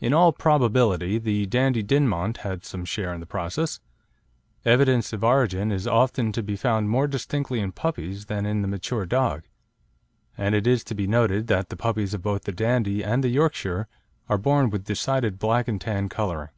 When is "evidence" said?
4.64-5.12